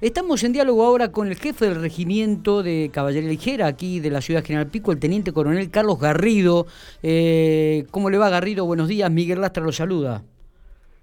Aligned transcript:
Estamos 0.00 0.42
en 0.44 0.52
diálogo 0.52 0.84
ahora 0.84 1.12
con 1.12 1.28
el 1.28 1.36
jefe 1.36 1.66
del 1.66 1.80
regimiento 1.80 2.62
de 2.62 2.90
Caballería 2.92 3.28
Ligera, 3.28 3.66
aquí 3.66 4.00
de 4.00 4.10
la 4.10 4.20
ciudad 4.20 4.44
General 4.44 4.66
Pico, 4.66 4.92
el 4.92 4.98
teniente 4.98 5.32
coronel 5.32 5.70
Carlos 5.70 5.98
Garrido. 5.98 6.66
Eh, 7.02 7.84
¿Cómo 7.90 8.10
le 8.10 8.18
va 8.18 8.30
Garrido? 8.30 8.64
Buenos 8.64 8.88
días, 8.88 9.10
Miguel 9.10 9.40
Lastra 9.40 9.62
lo 9.62 9.72
saluda. 9.72 10.22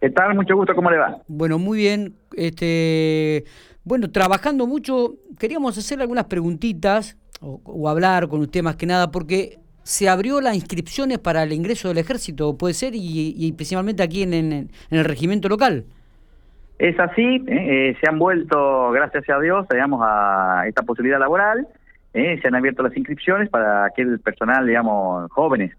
¿Qué 0.01 0.09
tal? 0.09 0.35
Mucho 0.35 0.55
gusto, 0.55 0.73
¿cómo 0.75 0.91
le 0.91 0.97
va? 0.97 1.21
Bueno, 1.27 1.59
muy 1.59 1.79
bien. 1.79 2.15
Este, 2.35 3.45
bueno, 3.83 4.11
trabajando 4.11 4.67
mucho, 4.67 5.15
queríamos 5.39 5.77
hacer 5.77 6.01
algunas 6.01 6.25
preguntitas 6.25 7.17
o, 7.41 7.89
hablar 7.89 8.27
con 8.27 8.41
usted 8.41 8.63
más 8.63 8.75
que 8.75 8.85
nada, 8.85 9.11
porque 9.11 9.59
se 9.83 10.09
abrió 10.09 10.41
las 10.41 10.55
inscripciones 10.55 11.19
para 11.19 11.43
el 11.43 11.53
ingreso 11.53 11.87
del 11.87 11.97
ejército, 11.99 12.57
puede 12.57 12.73
ser, 12.73 12.93
y, 12.95 13.51
principalmente 13.53 14.03
aquí 14.03 14.23
en 14.23 14.69
el 14.89 15.05
regimiento 15.05 15.47
local. 15.47 15.85
Es 16.79 16.99
así, 16.99 17.43
¿eh? 17.47 17.89
Eh, 17.89 17.97
se 17.99 18.07
han 18.07 18.19
vuelto, 18.19 18.91
gracias 18.91 19.27
a 19.29 19.39
Dios, 19.39 19.67
digamos, 19.69 20.01
a 20.03 20.63
esta 20.67 20.83
posibilidad 20.83 21.19
laboral. 21.19 21.67
¿eh? 22.13 22.39
se 22.41 22.47
han 22.47 22.55
abierto 22.55 22.83
las 22.83 22.95
inscripciones 22.95 23.49
para 23.49 23.85
aquel 23.85 24.19
personal, 24.19 24.65
digamos, 24.65 25.29
jóvenes, 25.31 25.75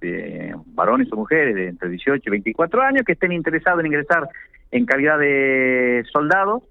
varones 0.74 1.08
o 1.12 1.16
mujeres 1.16 1.54
de 1.54 1.68
entre 1.68 1.88
18 1.88 2.22
y 2.24 2.30
24 2.30 2.82
años 2.82 3.02
que 3.04 3.12
estén 3.12 3.32
interesados 3.32 3.80
en 3.80 3.86
ingresar 3.86 4.28
en 4.70 4.86
calidad 4.86 5.18
de 5.18 6.04
soldados 6.12 6.62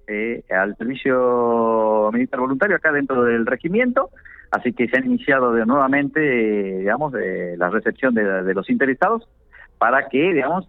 al 0.50 0.76
servicio 0.78 2.10
militar 2.14 2.40
voluntario 2.40 2.76
acá 2.76 2.92
dentro 2.92 3.24
del 3.24 3.46
regimiento. 3.46 4.10
Así 4.52 4.72
que 4.72 4.88
se 4.88 4.98
han 4.98 5.06
iniciado 5.06 5.52
de, 5.52 5.66
nuevamente, 5.66 6.20
digamos, 6.20 7.14
la 7.58 7.70
recepción 7.70 8.14
de, 8.14 8.44
de, 8.44 8.54
los 8.54 8.70
interesados 8.70 9.28
para 9.78 10.08
que, 10.08 10.34
digamos, 10.34 10.66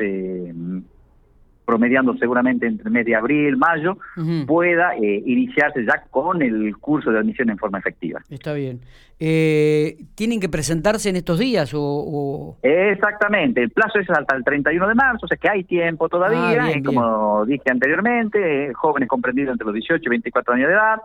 promediando 1.68 2.16
seguramente 2.16 2.66
entre 2.66 2.88
mes 2.88 3.04
de 3.04 3.14
abril, 3.14 3.58
mayo, 3.58 3.98
pueda 4.46 4.96
eh, 4.96 5.22
iniciarse 5.27 5.84
ya 5.84 6.02
con 6.10 6.41
el 6.41 6.74
curso 6.78 7.10
de 7.10 7.18
admisión 7.18 7.50
en 7.50 7.58
forma 7.58 7.78
efectiva. 7.78 8.22
Está 8.30 8.54
bien. 8.54 8.80
Eh, 9.20 9.98
¿Tienen 10.14 10.41
que 10.41 10.48
presentarse 10.48 11.10
en 11.10 11.16
estos 11.16 11.38
días 11.38 11.72
o, 11.75 12.56
Exactamente, 12.62 13.64
el 13.64 13.69
plazo 13.69 13.98
es 13.98 14.08
hasta 14.08 14.34
el 14.34 14.44
31 14.44 14.88
de 14.88 14.94
marzo, 14.94 15.27
o 15.27 15.28
sea 15.28 15.36
que 15.36 15.50
hay 15.50 15.64
tiempo 15.64 16.08
todavía, 16.08 16.64
ah, 16.64 16.83
como 16.83 17.44
dije 17.44 17.70
anteriormente, 17.70 18.72
jóvenes 18.72 19.06
comprendidos 19.06 19.53
entre 19.53 19.66
los 19.66 19.75
18 19.75 20.03
y 20.03 20.08
24 20.08 20.55
años 20.55 20.69
de 20.69 20.72
edad, 20.72 21.03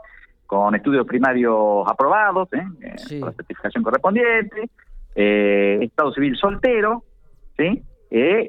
con 0.48 0.76
estudios 0.76 1.06
primarios 1.06 1.86
aprobados, 1.86 2.48
¿eh? 2.54 2.64
eh 2.84 3.20
la 3.20 3.34
certificación 3.34 3.84
correspondiente, 3.84 4.70
estado 5.14 6.14
civil 6.14 6.38
soltero, 6.38 7.04
¿sí? 7.58 7.84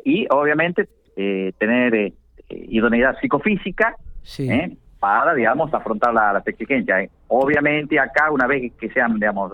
y 0.05 0.27
obviamente 0.31 0.87
eh, 1.17 1.53
tener 1.59 1.95
eh, 1.95 2.13
idoneidad 2.49 3.17
psicofísica 3.21 3.97
¿eh? 4.39 4.77
para, 4.99 5.35
digamos, 5.35 5.73
afrontar 5.73 6.13
las 6.13 6.47
exigencias. 6.47 7.09
Obviamente 7.29 7.99
acá, 8.01 8.31
una 8.31 8.47
vez 8.47 8.73
que 8.75 8.89
sean, 8.91 9.15
digamos, 9.15 9.53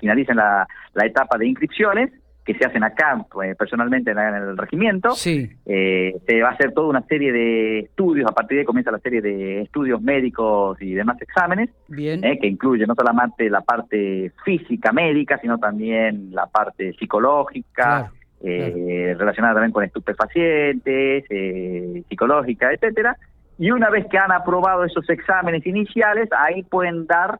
finalicen 0.00 0.36
la, 0.36 0.66
etapa 1.04 1.36
de 1.38 1.48
inscripciones, 1.48 2.10
que 2.44 2.54
se 2.54 2.64
hacen 2.64 2.82
acá 2.82 3.24
pues, 3.30 3.54
personalmente 3.56 4.10
en, 4.10 4.18
el 4.18 4.56
regimiento, 4.56 5.12
se 5.12 5.56
va 5.66 6.48
a 6.48 6.52
hacer 6.52 6.72
toda 6.72 6.88
una 6.88 7.02
serie 7.02 7.30
de 7.30 7.80
estudios, 7.80 8.28
a 8.28 8.34
partir 8.34 8.56
de 8.56 8.60
ahí 8.60 8.66
comienza 8.66 8.90
la 8.90 8.98
serie 8.98 9.20
de 9.20 9.60
estudios 9.62 10.02
médicos 10.02 10.80
y 10.80 10.94
demás 10.94 11.20
exámenes, 11.20 11.70
que 11.88 12.46
incluye 12.46 12.86
no 12.86 12.94
solamente 12.94 13.48
la 13.48 13.60
parte 13.60 14.32
física 14.44 14.92
médica, 14.92 15.38
sino 15.40 15.58
también 15.58 16.30
la 16.32 16.46
parte 16.46 16.94
psicológica, 16.94 18.10
eh, 18.42 19.14
relacionada 19.18 19.54
también 19.54 19.72
con 19.72 19.84
estupefacientes, 19.84 21.24
eh, 21.30 22.02
psicológica, 22.08 22.72
etcétera. 22.72 23.16
Y 23.58 23.70
una 23.70 23.90
vez 23.90 24.06
que 24.10 24.18
han 24.18 24.32
aprobado 24.32 24.84
esos 24.84 25.08
exámenes 25.08 25.66
iniciales, 25.66 26.28
ahí 26.36 26.62
pueden 26.62 27.06
dar 27.06 27.38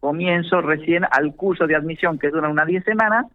comienzo 0.00 0.60
recién 0.60 1.04
al 1.10 1.34
curso 1.36 1.66
de 1.66 1.76
admisión 1.76 2.18
que 2.18 2.30
dura 2.30 2.48
unas 2.48 2.66
10 2.66 2.84
semanas 2.84 3.26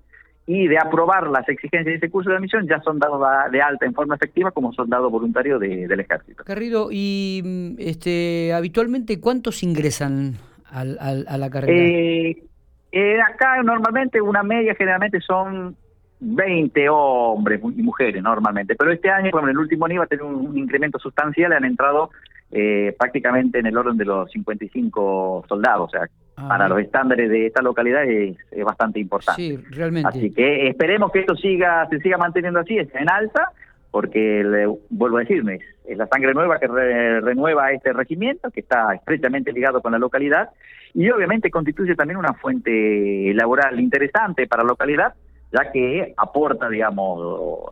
y 0.48 0.68
de 0.68 0.78
aprobar 0.78 1.28
las 1.28 1.48
exigencias 1.50 1.86
de 1.86 1.96
ese 1.96 2.09
curso 2.09 2.30
de 2.30 2.38
admisión 2.38 2.68
ya 2.68 2.80
son 2.81 3.00
dados 3.00 3.22
de 3.52 3.62
alta 3.62 3.86
en 3.86 3.94
forma 3.94 4.16
efectiva 4.16 4.52
como 4.52 4.74
soldado 4.74 5.09
voluntario 5.09 5.58
del 5.58 6.00
ejército. 6.00 6.44
Garrido, 6.46 6.90
y 6.92 7.42
mm, 7.44 7.75
este 7.80 8.54
habitualmente 8.54 9.20
cuántos 9.20 9.64
ingresan 9.64 10.36
al, 10.72 11.25
a 11.28 11.38
la 11.38 11.50
carrera? 11.50 11.74
Eh, 11.74 12.44
eh, 12.92 13.22
acá 13.22 13.62
normalmente 13.64 14.22
una 14.22 14.44
media 14.44 14.75
generalmente 14.75 15.20
son 15.22 15.75
20 16.20 16.90
hombres 16.90 17.62
y 17.62 17.81
mujeres 17.81 18.22
normalmente, 18.24 18.76
pero 18.76 18.92
este 18.92 19.09
año, 19.09 19.31
bueno, 19.31 19.50
el 19.50 19.58
último 19.58 19.86
año 19.86 20.00
va 20.00 20.06
a 20.06 20.08
tener 20.08 20.24
un, 20.24 20.58
incremento 20.58 20.98
sustancial, 20.98 21.53
han 21.53 21.66
entrado 21.66 22.09
eh, 22.52 22.96
prácticamente 22.98 23.59
en 23.59 23.66
el 23.66 23.78
orden 23.78 23.98
de 23.98 24.06
los 24.06 24.31
55 24.31 25.46
soldados, 25.48 25.90
o 25.90 25.90
sea, 25.90 26.08
ah, 26.38 26.48
para 26.48 26.70
los 26.70 26.80
estándares 26.80 27.30
de 27.30 27.48
esta 27.48 27.62
localidad 27.62 28.06
es, 28.06 28.38
bastante 28.64 29.00
importante. 29.00 29.42
Sí, 29.42 29.58
realmente. 29.72 30.08
Así 30.08 30.31
que 30.31 30.68
esperemos 30.68 31.12
que 31.12 31.20
esto 31.20 31.36
siga 31.36 31.88
se 31.90 32.00
siga 32.00 32.18
manteniendo 32.18 32.59
así, 32.59 32.78
es 32.78 32.94
en 32.96 33.09
alza, 33.09 33.50
porque 33.92 34.44
le, 34.44 34.68
vuelvo 34.90 35.18
a 35.18 35.22
decirme, 35.22 35.59
es 35.86 35.98
la 35.98 36.08
sangre 36.08 36.34
nueva 36.34 36.59
que 36.59 36.68
renueva 36.68 37.72
este 37.72 37.94
regimiento, 37.94 38.52
que 38.52 38.62
está 38.62 38.94
estrechamente 38.94 39.52
ligado 39.52 39.81
con 39.81 39.92
la 39.92 40.00
localidad, 40.00 40.50
y 40.94 41.09
obviamente 41.09 41.52
constituye 41.52 41.96
también 41.96 42.18
una 42.18 42.34
fuente 42.34 43.34
laboral 43.34 43.80
interesante 43.80 44.48
para 44.48 44.64
la 44.64 44.70
localidad, 44.70 45.14
ya 45.51 45.72
que 45.72 46.13
aporta, 46.17 46.69
digamos, 46.69 47.69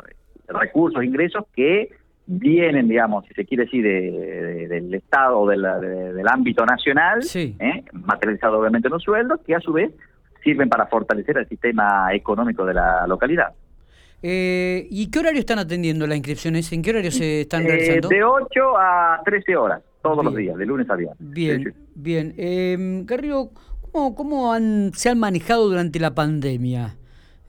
recursos, 0.47 1.03
ingresos 1.03 1.45
que 1.55 1.89
vienen, 2.25 2.87
digamos, 2.87 3.25
si 3.25 3.33
se 3.33 3.45
quiere 3.45 3.65
decir, 3.65 3.83
del 3.83 4.93
Estado 4.93 5.39
o 5.39 5.47
del 5.47 6.27
ámbito 6.27 6.65
nacional, 6.65 7.21
¿eh? 7.35 7.83
materializado 7.91 8.59
obviamente 8.59 8.87
en 8.87 8.93
los 8.93 9.03
sueldos, 9.03 9.41
que 9.45 9.55
a 9.55 9.59
su 9.59 9.73
vez 9.73 9.91
sirven 10.43 10.69
para 10.69 10.87
fortalecer 10.87 11.37
el 11.37 11.47
sistema 11.47 12.13
económico 12.13 12.65
de 12.65 12.73
la 12.73 13.07
localidad. 13.07 13.53
Eh, 14.21 14.87
¿Y 14.89 15.11
qué 15.11 15.19
horario 15.19 15.39
están 15.39 15.59
atendiendo 15.59 16.07
las 16.07 16.17
inscripciones? 16.17 16.71
¿En 16.71 16.81
qué 16.81 16.91
horario 16.91 17.11
se 17.11 17.41
están 17.41 17.63
eh, 17.63 17.67
realizando? 17.67 18.07
de 18.07 18.23
8 18.23 18.77
a 18.77 19.21
13 19.25 19.55
horas, 19.57 19.81
todos 20.01 20.23
los 20.23 20.33
días, 20.33 20.55
de 20.55 20.65
lunes 20.65 20.89
a 20.89 20.95
viernes. 20.95 21.17
Bien, 21.19 21.73
bien. 21.93 22.33
Eh, 22.37 23.03
Carrillo, 23.05 23.49
¿cómo, 23.91 24.15
cómo 24.15 24.53
han, 24.53 24.91
se 24.93 25.09
han 25.09 25.19
manejado 25.19 25.67
durante 25.67 25.99
la 25.99 26.15
pandemia? 26.15 26.95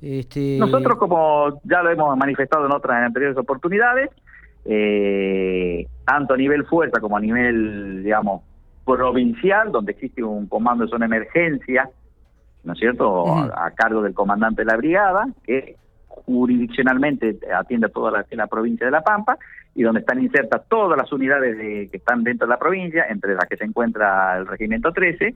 Este... 0.05 0.59
Nosotros, 0.59 0.99
como 0.99 1.61
ya 1.65 1.83
lo 1.83 1.91
hemos 1.91 2.15
manifestado 2.19 2.67
en 2.67 2.73
otras 2.73 3.07
anteriores 3.07 3.39
oportunidades, 3.39 4.11
eh, 4.67 5.87
tanto 6.05 6.35
a 6.35 6.37
nivel 6.37 6.67
fuerza 6.67 7.01
como 7.01 7.17
a 7.17 7.21
nivel, 7.21 8.05
digamos, 8.05 8.43
provincial, 8.85 9.73
donde 9.73 9.93
existe 9.93 10.23
un 10.23 10.47
comando 10.47 10.85
de 10.85 10.91
zona 10.91 11.07
emergencia, 11.07 11.89
¿no 12.65 12.75
es 12.75 12.79
cierto?, 12.79 13.35
a, 13.35 13.71
cargo 13.71 14.03
del 14.03 14.13
comandante 14.13 14.61
de 14.61 14.67
la 14.67 14.77
brigada, 14.77 15.27
que 15.43 15.77
jurisdiccionalmente 16.07 17.39
atiende 17.57 17.87
a 17.87 17.91
toda 17.91 18.11
la, 18.11 18.27
la, 18.31 18.47
provincia 18.47 18.85
de 18.85 18.93
La 18.93 19.01
Pampa, 19.01 19.39
y 19.75 19.85
donde 19.85 20.01
están 20.01 20.23
insertas 20.23 20.69
todas 20.69 20.99
las 20.99 21.11
unidades 21.13 21.57
que 21.91 21.97
están 21.97 22.23
dentro 22.25 22.47
de 22.47 22.53
la 22.53 22.59
provincia, 22.59 23.07
entre 23.09 23.35
las 23.35 23.49
que 23.49 23.57
se 23.57 23.65
encuentra 23.65 24.37
el 24.37 24.47
Regimiento 24.47 24.93
13, 24.93 25.35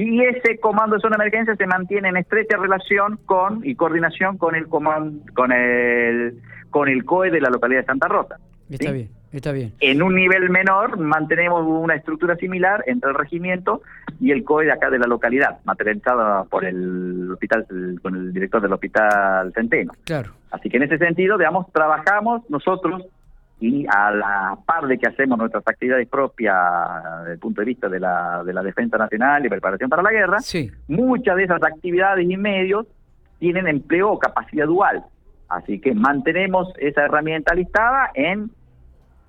y 0.00 0.22
ese 0.22 0.60
comando 0.60 0.94
de 0.94 1.02
zona 1.02 1.16
de 1.16 1.24
emergencia 1.24 1.56
se 1.56 1.66
mantiene 1.66 2.10
en 2.10 2.16
estrecha 2.18 2.56
relación 2.56 3.18
con 3.26 3.66
y 3.66 3.74
coordinación 3.74 4.38
con 4.38 4.54
el 4.54 4.68
comando, 4.68 5.20
con 5.34 5.50
el 5.50 6.38
con 6.70 6.88
el 6.88 7.04
COE 7.04 7.32
de 7.32 7.40
la 7.40 7.50
localidad 7.50 7.80
de 7.80 7.86
Santa 7.86 8.06
Rosa. 8.06 8.36
Está 8.70 8.92
bien, 8.92 9.08
está 9.32 9.50
bien. 9.50 9.72
En 9.80 10.00
un 10.00 10.14
nivel 10.14 10.50
menor 10.50 10.98
mantenemos 10.98 11.66
una 11.66 11.96
estructura 11.96 12.36
similar 12.36 12.84
entre 12.86 13.10
el 13.10 13.16
regimiento 13.16 13.82
y 14.20 14.30
el 14.30 14.44
COE 14.44 14.66
de 14.66 14.72
acá 14.72 14.88
de 14.88 15.00
la 15.00 15.08
localidad, 15.08 15.58
materializada 15.64 16.44
por 16.44 16.64
el 16.64 17.32
hospital 17.32 17.66
con 18.00 18.14
el 18.14 18.32
director 18.32 18.62
del 18.62 18.72
hospital 18.74 19.52
Centeno. 19.52 19.94
Claro. 20.04 20.30
Así 20.52 20.70
que 20.70 20.76
en 20.76 20.84
ese 20.84 20.98
sentido, 20.98 21.36
digamos, 21.38 21.66
trabajamos 21.72 22.48
nosotros 22.48 23.02
y 23.60 23.86
a 23.88 24.10
la 24.10 24.58
par 24.64 24.86
de 24.86 24.98
que 24.98 25.08
hacemos 25.08 25.38
nuestras 25.38 25.66
actividades 25.66 26.08
propias 26.08 26.56
desde 27.20 27.32
el 27.32 27.38
punto 27.38 27.60
de 27.60 27.66
vista 27.66 27.88
de 27.88 27.98
la, 27.98 28.42
de 28.44 28.52
la 28.52 28.62
defensa 28.62 28.96
nacional 28.96 29.44
y 29.44 29.48
preparación 29.48 29.90
para 29.90 30.02
la 30.02 30.10
guerra, 30.10 30.38
muchas 30.86 31.36
de 31.36 31.44
esas 31.44 31.62
actividades 31.62 32.28
y 32.28 32.36
medios 32.36 32.86
tienen 33.38 33.66
empleo 33.66 34.12
o 34.12 34.18
capacidad 34.18 34.66
dual. 34.66 35.04
Así 35.48 35.80
que 35.80 35.94
mantenemos 35.94 36.72
esa 36.78 37.04
herramienta 37.04 37.54
listada 37.54 38.10
en 38.14 38.50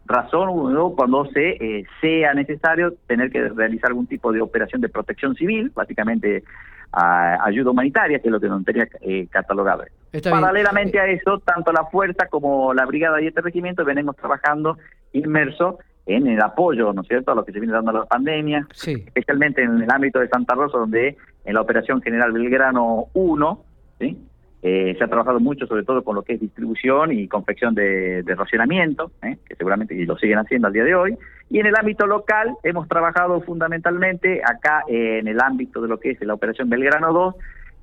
razón 0.09 0.49
cuando 0.95 1.25
se 1.25 1.49
eh, 1.51 1.85
sea 2.01 2.33
necesario 2.33 2.95
tener 3.07 3.31
que 3.31 3.47
realizar 3.49 3.91
algún 3.91 4.07
tipo 4.07 4.33
de 4.33 4.41
operación 4.41 4.81
de 4.81 4.89
protección 4.89 5.35
civil, 5.35 5.71
básicamente 5.73 6.43
ayuda 6.91 7.69
humanitaria, 7.69 8.17
que 8.17 8.29
es 8.29 8.31
lo 8.31 8.39
que 8.39 8.47
nos 8.47 8.65
tenía 8.65 8.87
eh, 9.01 9.27
catalogado. 9.29 9.83
Paralelamente 10.27 10.99
a 10.99 11.05
eso, 11.05 11.37
tanto 11.39 11.71
la 11.71 11.85
fuerza 11.85 12.25
como 12.27 12.73
la 12.73 12.85
brigada 12.87 13.21
y 13.21 13.27
este 13.27 13.41
regimiento 13.41 13.85
venimos 13.85 14.15
trabajando 14.15 14.75
inmerso 15.13 15.77
en 16.07 16.25
el 16.25 16.41
apoyo, 16.41 16.91
¿no 16.91 17.03
es 17.03 17.07
cierto?, 17.07 17.31
a 17.31 17.35
lo 17.35 17.45
que 17.45 17.51
se 17.51 17.59
viene 17.59 17.73
dando 17.73 17.91
la 17.91 18.05
pandemia, 18.05 18.67
especialmente 18.71 19.61
en 19.61 19.83
el 19.83 19.91
ámbito 19.91 20.19
de 20.19 20.27
Santa 20.29 20.55
Rosa, 20.55 20.79
donde 20.79 21.15
en 21.45 21.53
la 21.53 21.61
Operación 21.61 22.01
General 22.01 22.31
Belgrano 22.31 23.05
1, 23.13 23.63
¿sí? 23.99 24.17
Eh, 24.61 24.93
se 24.97 25.03
ha 25.03 25.07
trabajado 25.07 25.39
mucho, 25.39 25.65
sobre 25.67 25.83
todo 25.83 26.03
con 26.03 26.15
lo 26.15 26.23
que 26.23 26.33
es 26.33 26.41
distribución 26.41 27.13
y 27.13 27.27
confección 27.29 27.73
de, 27.73 28.23
racionamiento, 28.37 29.11
¿eh? 29.23 29.37
que 29.47 29.55
seguramente 29.55 29.95
y 29.95 30.05
lo 30.05 30.17
siguen 30.17 30.39
haciendo 30.39 30.67
al 30.67 30.73
día 30.73 30.83
de 30.83 30.95
hoy. 30.95 31.17
Y 31.49 31.59
en 31.59 31.65
el 31.65 31.75
ámbito 31.75 32.05
local 32.05 32.55
hemos 32.63 32.87
trabajado 32.87 33.39
fundamentalmente 33.41 34.41
acá 34.43 34.83
en 34.87 35.27
el 35.27 35.39
ámbito 35.39 35.81
de 35.81 35.87
lo 35.87 35.99
que 35.99 36.11
es 36.11 36.21
la 36.21 36.33
operación 36.33 36.69
Belgrano 36.69 37.13
2, 37.13 37.35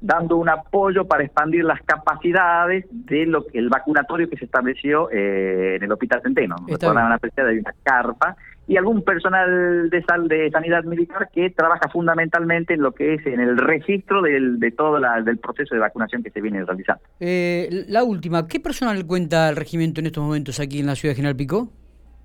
dando 0.02 0.36
un 0.36 0.50
apoyo 0.50 1.06
para 1.06 1.24
expandir 1.24 1.64
las 1.64 1.80
capacidades 1.82 2.84
de 2.90 3.24
lo 3.24 3.46
el 3.54 3.70
vacunatorio 3.70 4.28
que 4.28 4.36
se 4.36 4.44
estableció 4.44 5.10
eh, 5.10 5.76
en 5.76 5.82
el 5.82 5.92
Hospital 5.92 6.20
Centeno. 6.22 6.56
Recuerdan 6.68 7.10
apreciar 7.10 7.46
hay 7.46 7.58
una 7.58 7.74
carpa 7.82 8.36
y 8.68 8.76
algún 8.76 9.02
personal 9.02 9.88
de, 9.90 10.02
sal, 10.02 10.28
de 10.28 10.50
sanidad 10.50 10.84
militar 10.84 11.28
que 11.32 11.50
trabaja 11.50 11.88
fundamentalmente 11.88 12.74
en 12.74 12.82
lo 12.82 12.92
que 12.92 13.14
es 13.14 13.26
en 13.26 13.40
el 13.40 13.56
registro 13.58 14.22
del, 14.22 14.58
de 14.58 14.72
todo 14.72 14.98
la, 14.98 15.22
del 15.22 15.38
proceso 15.38 15.74
de 15.74 15.80
vacunación 15.80 16.22
que 16.22 16.30
se 16.30 16.40
viene 16.40 16.64
realizando. 16.64 17.02
Eh, 17.20 17.84
la 17.88 18.02
última, 18.02 18.48
¿qué 18.48 18.58
personal 18.58 19.06
cuenta 19.06 19.48
el 19.48 19.56
regimiento 19.56 20.00
en 20.00 20.06
estos 20.06 20.24
momentos 20.24 20.58
aquí 20.58 20.80
en 20.80 20.86
la 20.86 20.96
ciudad 20.96 21.12
de 21.12 21.16
General 21.16 21.36
Pico? 21.36 21.68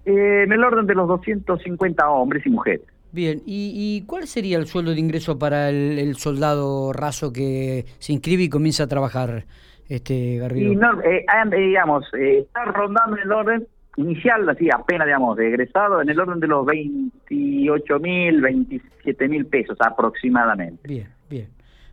Eh, 0.05 0.43
en 0.43 0.51
el 0.51 0.63
orden 0.63 0.87
de 0.87 0.95
los 0.95 1.07
250 1.07 2.09
hombres 2.09 2.45
y 2.45 2.49
mujeres. 2.49 2.81
Bien, 3.11 3.41
¿Y, 3.45 4.03
cuál 4.07 4.25
sería 4.25 4.57
el 4.57 4.67
sueldo 4.67 4.91
de 4.91 4.99
ingreso 4.99 5.37
para 5.37 5.69
el, 5.69 6.15
soldado 6.15 6.93
raso 6.93 7.33
que 7.33 7.85
se 7.99 8.13
inscribe 8.13 8.43
y 8.43 8.49
comienza 8.49 8.83
a 8.83 8.87
trabajar, 8.87 9.43
este 9.89 10.37
Garrido? 10.37 10.71
Eh, 11.03 11.25
digamos, 11.51 12.05
está 12.13 12.63
rondando 12.63 13.17
el 13.17 13.31
orden 13.31 13.67
inicial, 13.97 14.47
así 14.49 14.69
apenas, 14.73 15.07
digamos, 15.07 15.37
de 15.37 15.47
egresado, 15.47 16.01
en 16.01 16.09
el 16.09 16.19
orden 16.19 16.39
de 16.39 16.47
los 16.47 16.65
28 16.65 17.99
mil, 17.99 18.41
27 18.41 19.27
mil 19.27 19.45
pesos 19.45 19.77
aproximadamente. 19.79 20.87
Bien, 20.87 21.07
bien. 21.29 21.49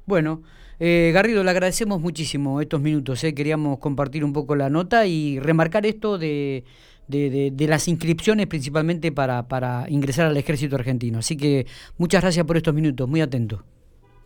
Bueno, 0.06 0.42
eh, 0.80 1.10
Garrido, 1.12 1.42
le 1.42 1.50
agradecemos 1.50 2.00
muchísimo 2.00 2.60
estos 2.60 2.80
minutos. 2.80 3.22
Eh. 3.24 3.34
Queríamos 3.34 3.78
compartir 3.78 4.24
un 4.24 4.32
poco 4.32 4.54
la 4.54 4.70
nota 4.70 5.06
y 5.06 5.40
remarcar 5.40 5.86
esto 5.86 6.18
de, 6.18 6.64
de, 7.08 7.50
de, 7.52 7.68
las 7.68 7.88
inscripciones 7.88 8.46
principalmente 8.46 9.10
para, 9.10 9.48
para 9.48 9.86
ingresar 9.88 10.26
al 10.26 10.36
ejército 10.36 10.76
argentino. 10.76 11.18
Así 11.18 11.36
que 11.36 11.66
muchas 11.98 12.22
gracias 12.22 12.46
por 12.46 12.56
estos 12.56 12.74
minutos, 12.74 13.08
muy 13.08 13.20
atento. 13.20 13.64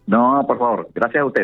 No, 0.06 0.44
por 0.46 0.58
favor, 0.58 0.88
gracias 0.94 1.22
a 1.22 1.24
ustedes. 1.26 1.40